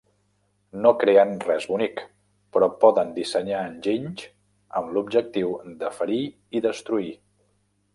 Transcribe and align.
No 0.85 0.91
creen 1.03 1.33
res 1.49 1.67
bonic, 1.73 2.01
però 2.57 2.71
poden 2.85 3.13
dissenyar 3.19 3.63
enginys 3.75 4.27
amb 4.81 4.93
l'objectiu 4.99 5.57
de 5.85 5.97
ferir 6.01 6.23
i 6.61 6.69
destruir. 6.73 7.19